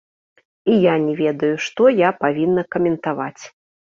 [0.71, 3.43] І я не ведаю, што я павінна каментаваць.